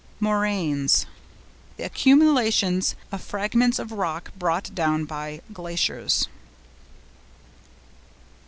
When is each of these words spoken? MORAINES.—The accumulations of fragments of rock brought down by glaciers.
MORAINES.—The 0.19 1.83
accumulations 1.85 2.95
of 3.11 3.21
fragments 3.21 3.77
of 3.77 3.91
rock 3.91 4.31
brought 4.35 4.73
down 4.73 5.05
by 5.05 5.41
glaciers. 5.53 6.27